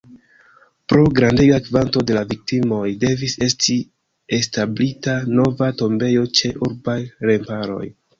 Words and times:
Pro 0.91 1.01
grandega 1.17 1.57
kvanto 1.65 2.01
de 2.11 2.15
la 2.17 2.23
viktimoj 2.31 2.87
devis 3.03 3.35
esti 3.47 3.75
establita 4.39 5.13
nova 5.41 5.69
tombejo 5.83 6.25
ĉe 6.41 6.51
urbaj 6.69 6.97
remparoj. 7.31 7.85